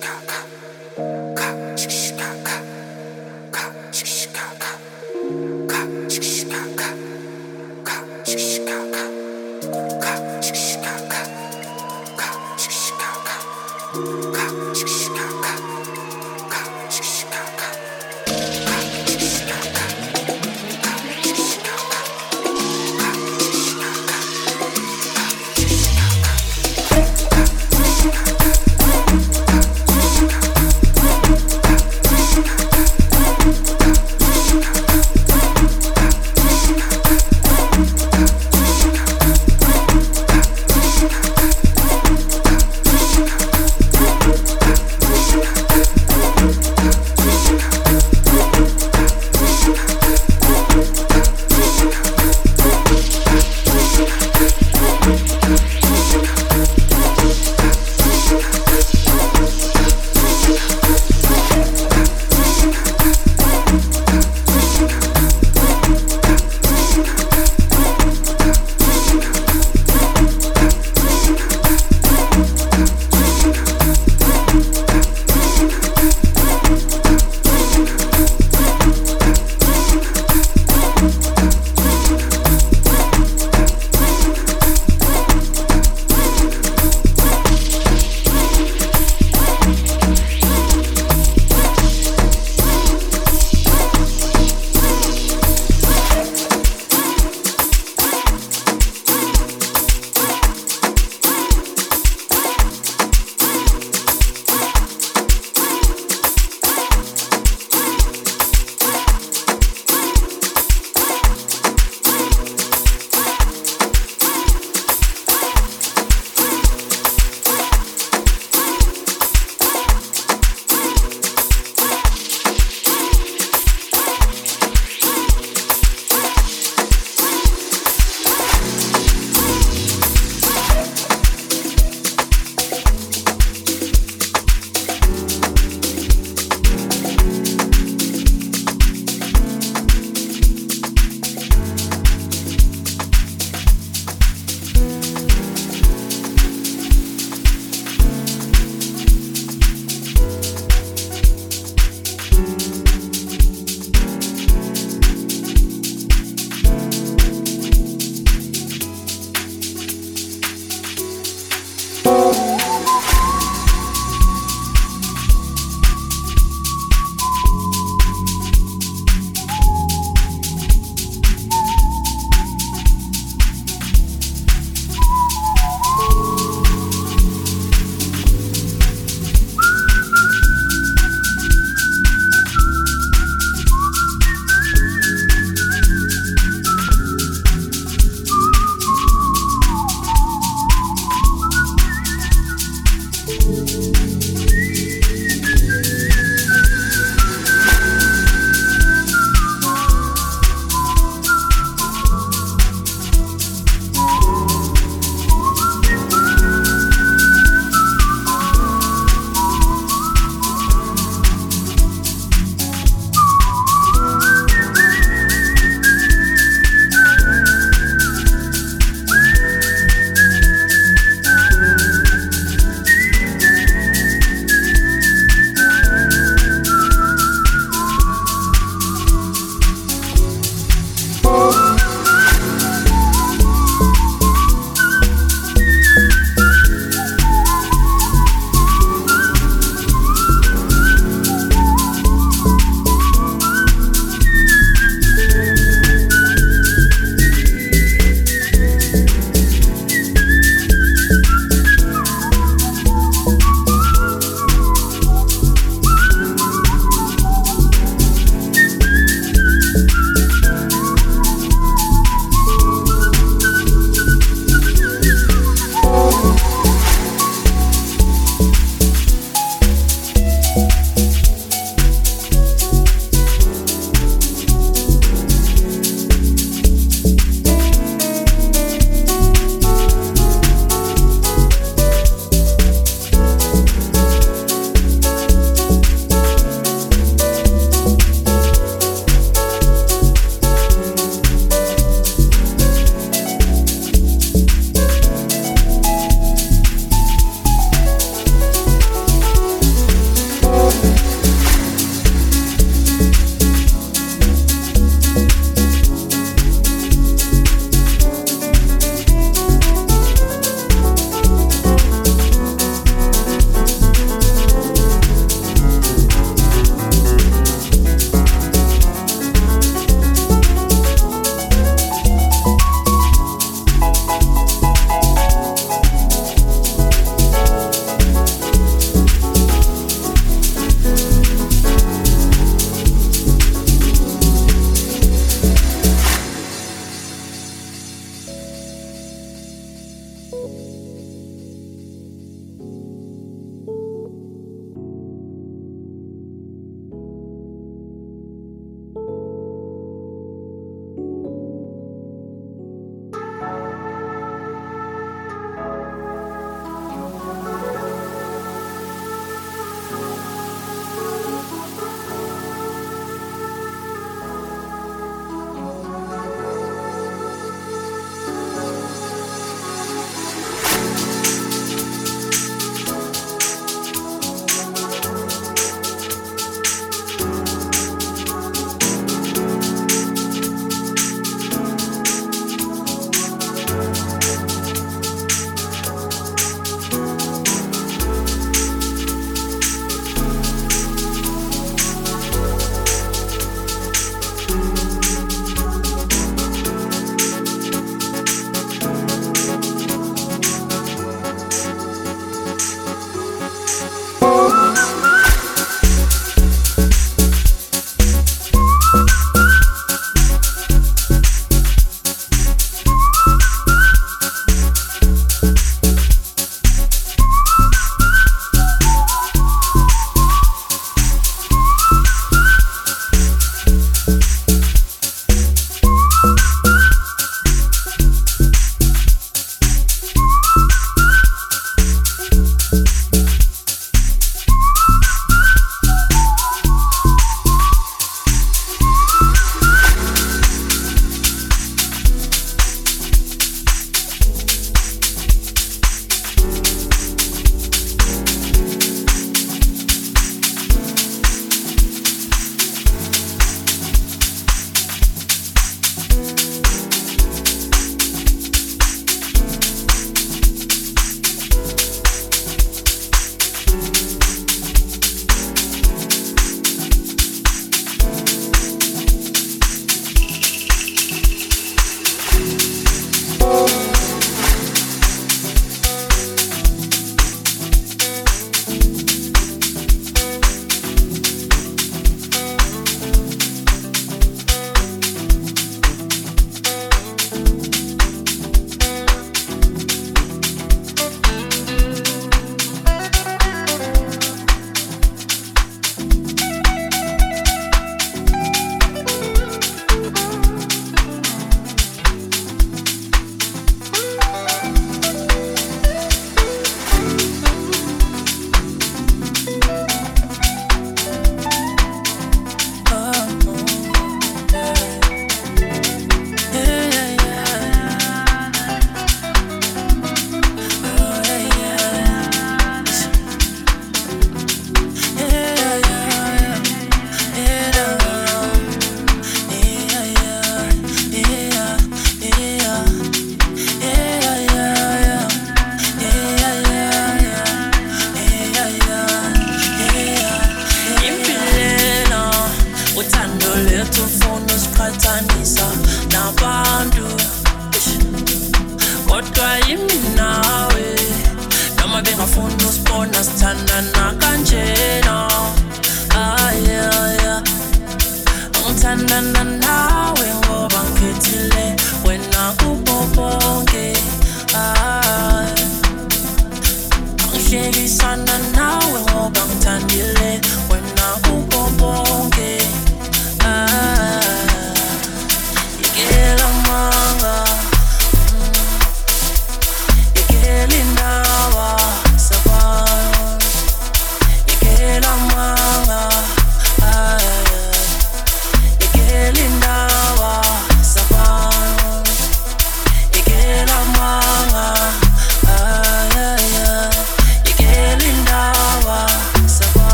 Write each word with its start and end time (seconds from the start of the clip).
Ka, 0.00 0.14
ka. 0.26 0.49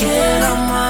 Yekela 0.00 0.89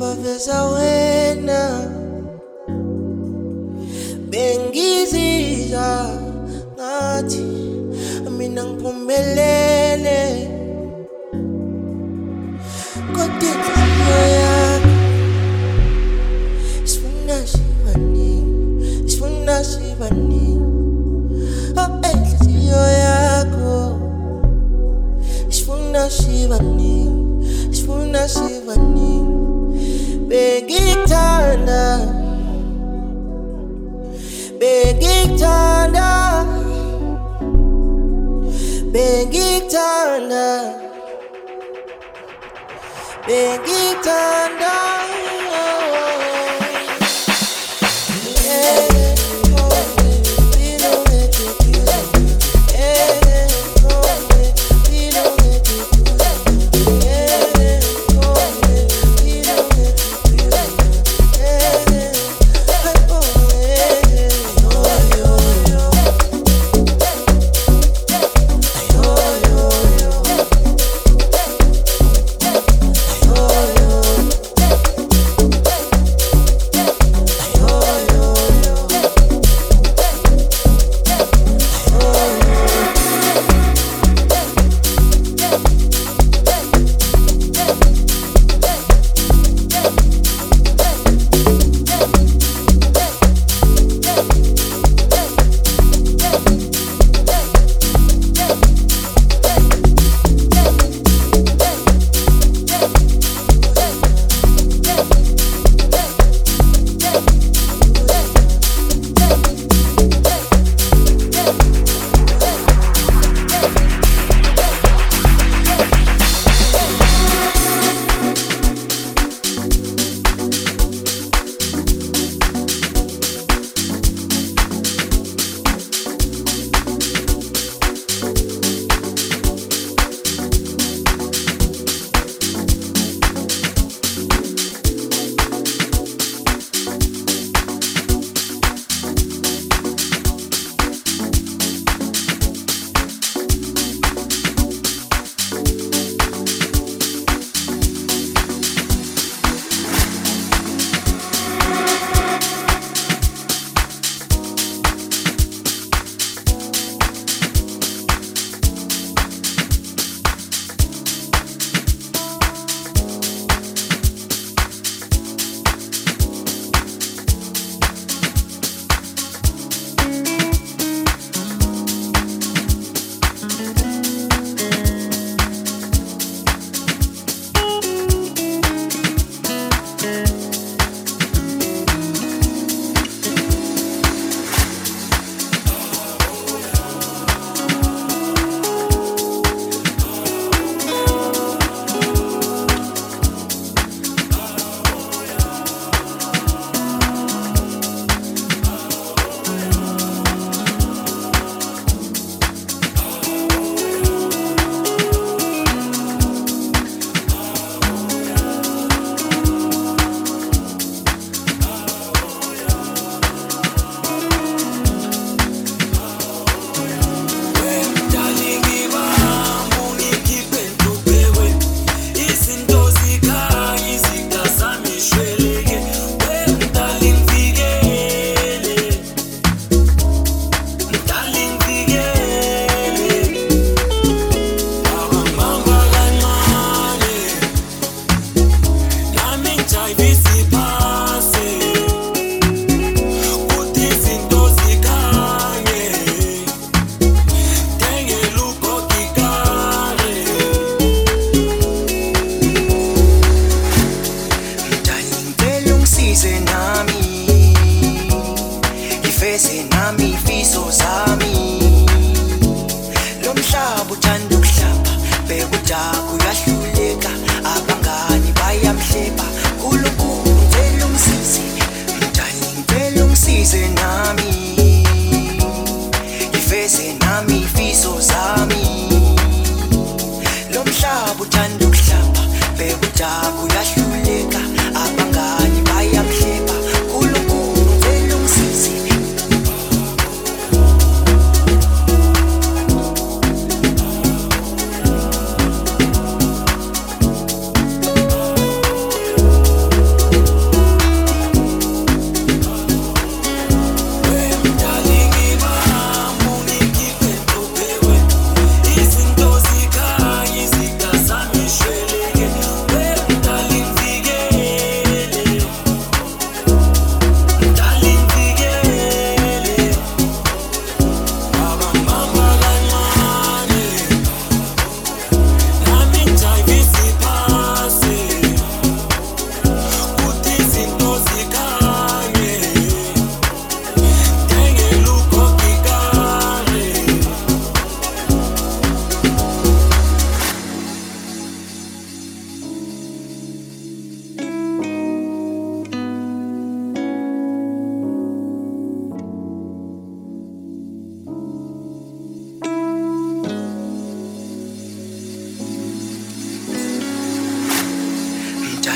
above 0.00 0.24
wena, 0.24 0.48
a 0.48 0.60
winner. 0.72 1.76
Bengizizwa 4.30 5.90
ngathi 6.74 7.44
mina 8.38 8.64
ngiphumelele. 8.64 10.48
Kodwa 13.12 13.48
inhliziyo 13.52 14.20
yakho 14.40 14.96
isifuna 16.84 17.46
sibaningi 17.46 19.04
isifuna 19.06 19.64
sibaningi 19.64 20.60
oh 21.76 21.88
inhliziyo 22.12 22.82
yakho 23.04 24.00
isifuna 25.50 26.10
sibaningi 26.10 27.46
isifuna 27.70 28.28
sibaningi 28.28 29.39
Big 30.30 30.70
Thunder. 31.08 32.06
Big 34.60 35.02
Thunder. 35.40 36.46
Big 38.92 39.34
Thunder. 39.68 40.80
Big 43.26 43.66
Thunder. 44.04 44.99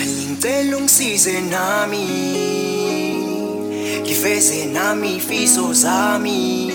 Ngicela 0.09 0.77
ungisize 0.77 1.41
nami 1.41 2.05
ngifeze 4.03 4.67
nami 4.67 5.17
ifiso 5.17 5.73
zami. 5.73 6.71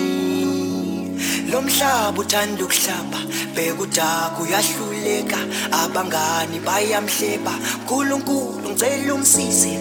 Lo 1.51 1.61
mhlaba 1.61 2.19
uthanda 2.21 2.63
ukuhlaba 2.63 3.19
bheka 3.55 3.81
udaka 3.81 4.39
uyahluleka 4.41 5.37
abangani 5.71 6.59
bayamhleba. 6.59 7.53
Nkulunkulu 7.83 8.69
ngicela 8.69 9.13
ungisize 9.13 9.73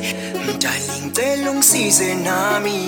mdali 0.48 0.96
ngicela 1.06 1.50
ungisize 1.50 2.14
nami. 2.14 2.78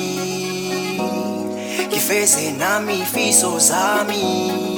Ngifeze 1.89 2.53
nami 2.53 3.01
ifiso 3.01 3.59
zami. 3.59 4.70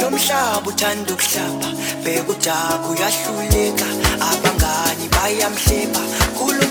lomhlaba 0.00 0.68
uthanda 0.70 1.12
ukuhlaba 1.14 1.68
bekudaku 2.04 2.88
uyahluleka 2.92 3.88
abangani 4.30 5.06
bayamhleba 5.14 6.02
khulu 6.38 6.67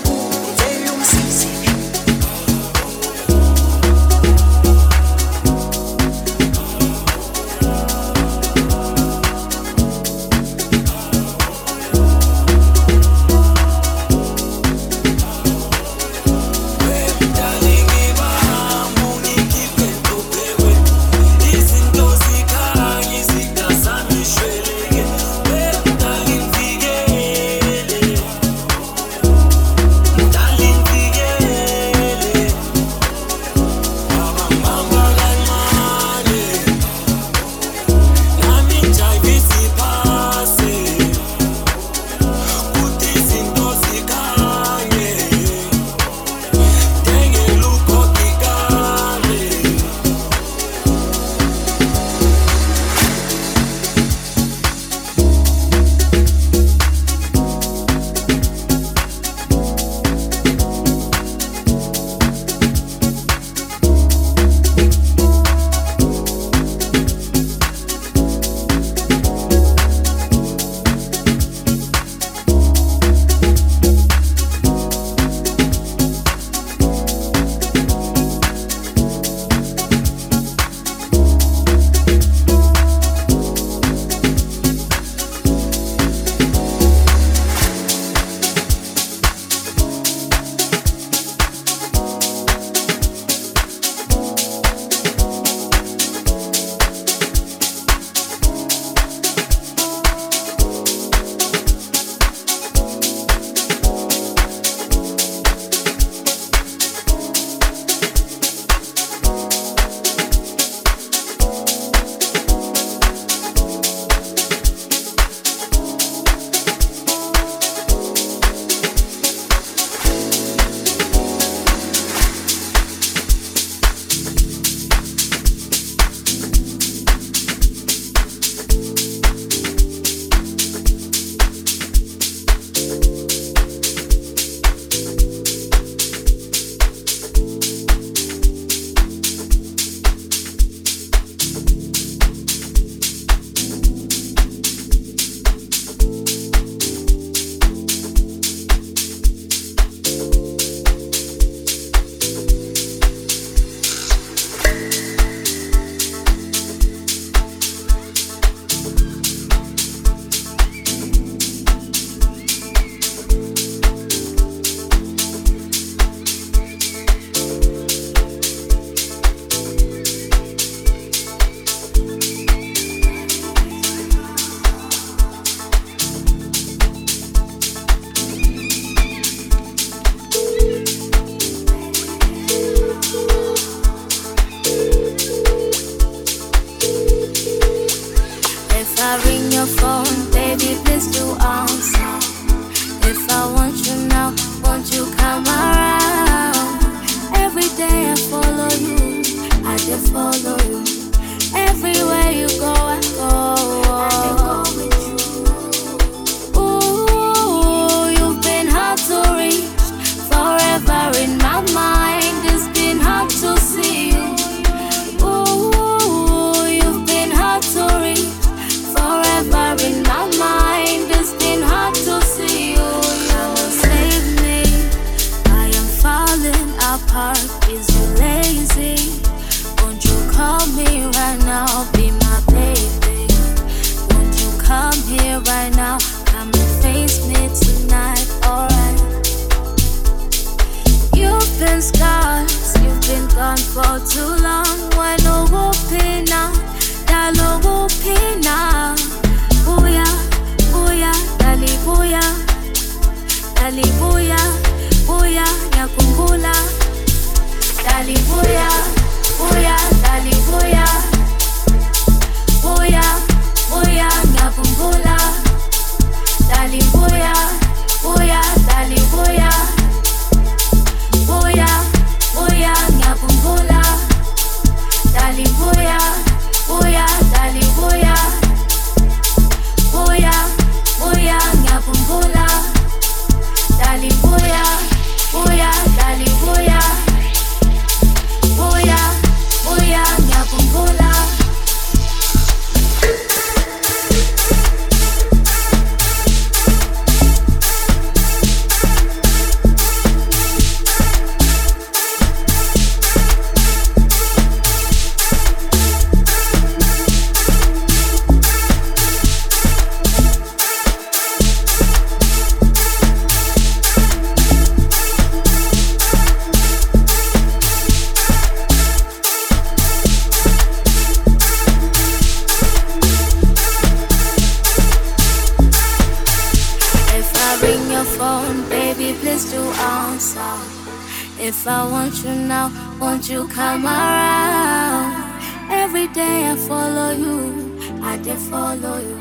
If 331.40 331.66
I 331.66 331.88
want 331.90 332.22
you 332.22 332.34
now, 332.34 332.70
won't 333.00 333.30
you 333.30 333.48
come 333.48 333.86
around? 333.86 335.40
Every 335.70 336.06
day 336.08 336.50
I 336.50 336.54
follow 336.56 337.12
you, 337.12 337.78
I 338.02 338.18
did 338.18 338.36
follow 338.36 338.98
you. 338.98 339.16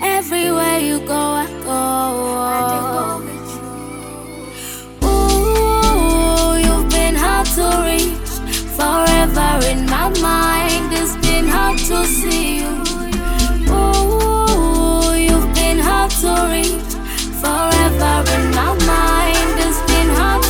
Everywhere 0.00 0.78
you 0.78 1.00
go, 1.00 1.14
I 1.14 1.46
go. 1.64 2.38
I 2.38 2.60
did 2.70 2.82
go. 2.94 3.20
Ooh, 5.08 6.56
you've 6.66 6.88
been 6.88 7.16
hard 7.16 7.46
to 7.56 7.66
reach, 7.88 8.30
forever 8.78 9.58
in 9.66 9.86
my 9.86 10.08
mind. 10.20 10.92
It's 10.92 11.16
been 11.16 11.48
hard 11.48 11.78
to 11.78 12.04
see 12.04 12.58
you. 12.58 12.70
Ooh, 13.74 15.14
you've 15.16 15.52
been 15.54 15.78
hard 15.80 16.10
to 16.22 16.32
reach, 16.52 16.94
forever 17.42 18.14
in 18.36 18.50
my 18.58 18.74
mind. 18.86 19.54
It's 19.66 19.80
been 19.90 20.10
hard 20.18 20.44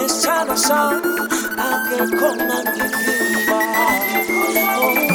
isithando 0.00 0.56
sami 0.56 1.12
akekho 1.68 2.28
ngangivimba 2.36 3.58
Khumbula 4.12 5.11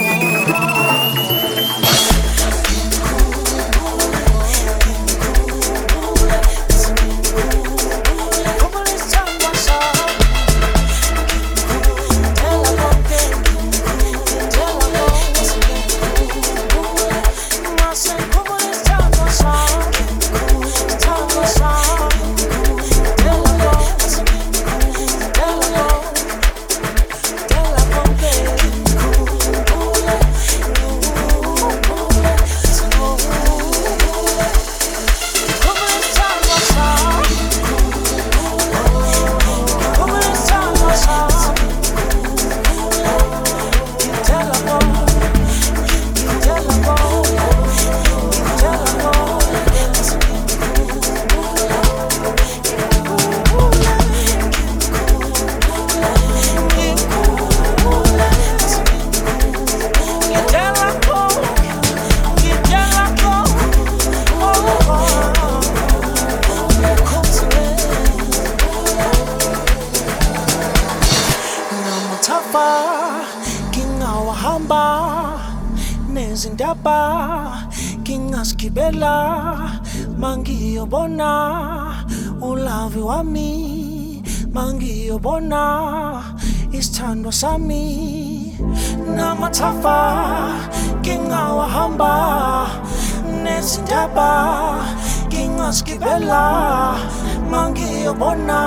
bona 98.19 98.59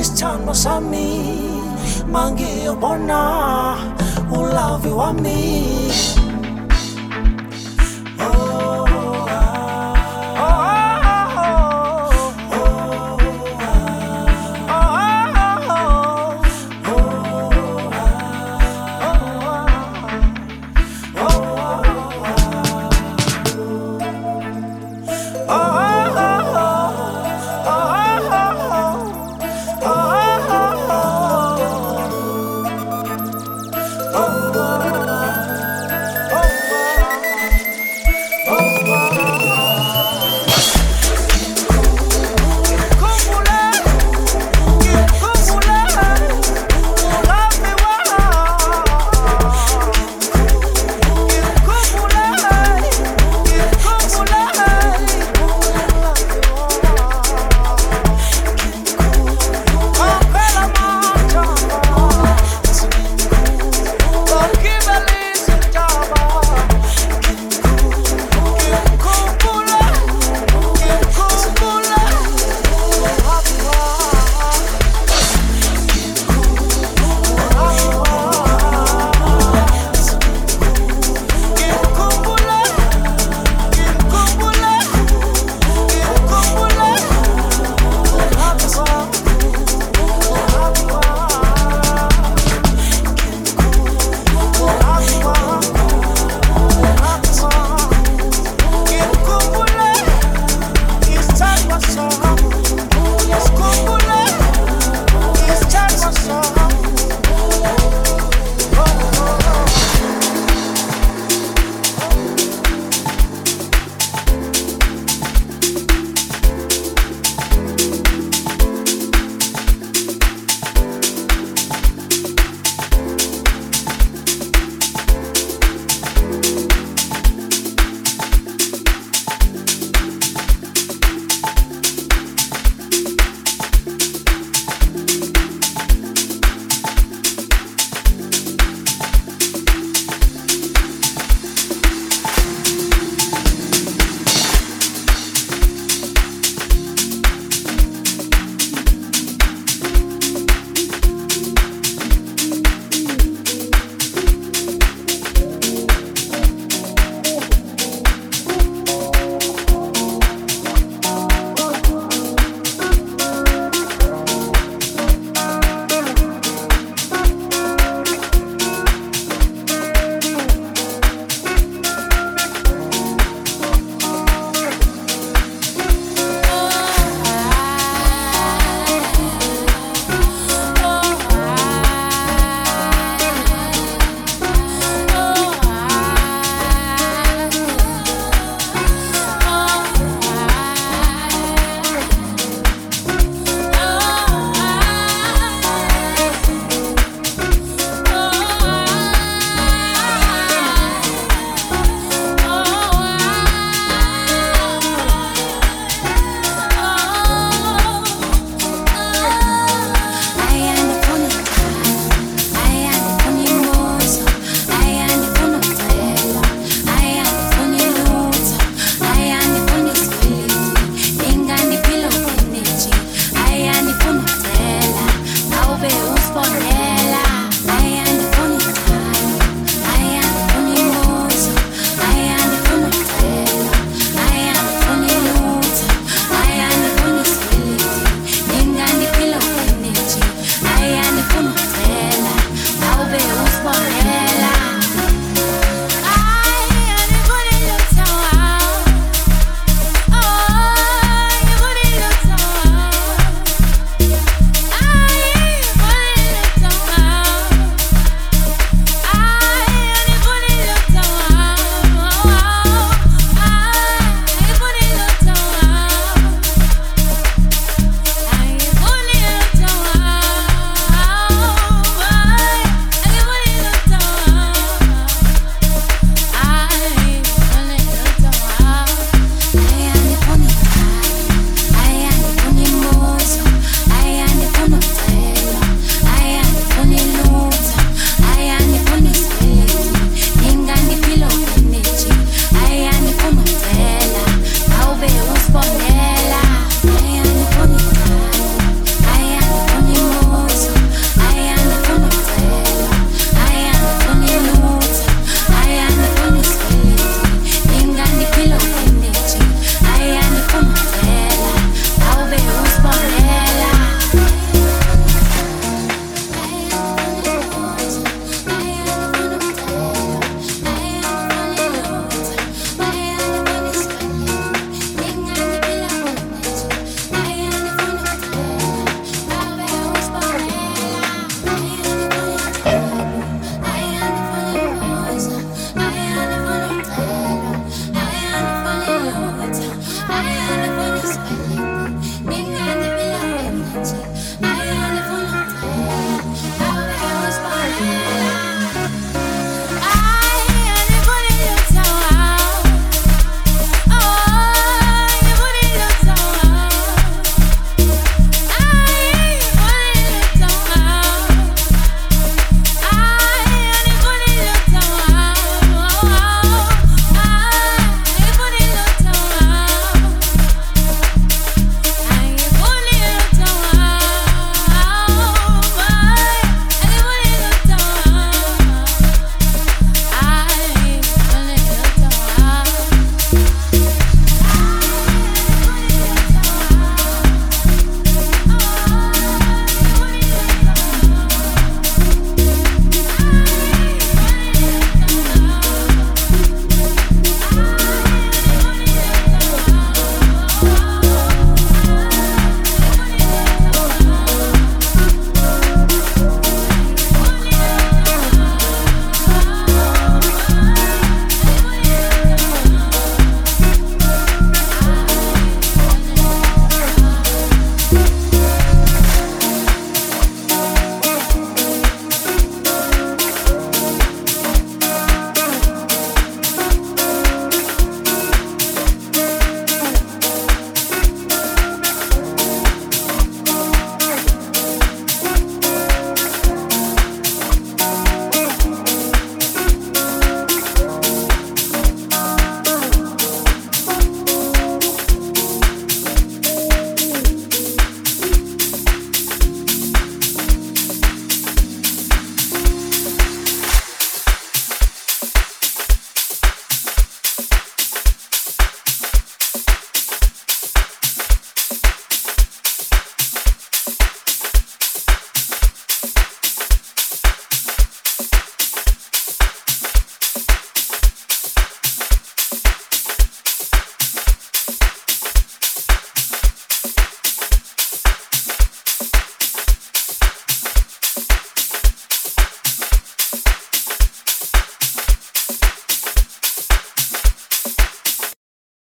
isithandwa 0.00 0.54
sami 0.54 1.08
mangiyo 2.12 2.74
bona 2.74 3.20
ulavi 4.38 4.90
wami 4.90 5.40